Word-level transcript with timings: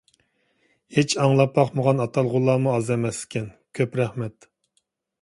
ھېچ 0.95 1.11
ئاڭلاپ 1.25 1.53
باقمىغان 1.59 2.03
ئاتالغۇلارمۇ 2.07 2.75
ئاز 2.79 2.93
ئەمەس 2.99 3.23
ئىكەن. 3.23 3.49
كۆپ 3.81 4.03
رەھمەت. 4.05 4.53